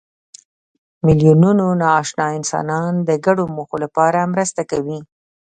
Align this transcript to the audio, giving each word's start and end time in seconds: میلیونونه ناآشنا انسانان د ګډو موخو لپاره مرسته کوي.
میلیونونه 1.05 1.65
ناآشنا 1.81 2.25
انسانان 2.37 2.93
د 3.07 3.09
ګډو 3.25 3.45
موخو 3.55 3.77
لپاره 3.85 4.29
مرسته 4.33 4.61
کوي. 4.71 4.99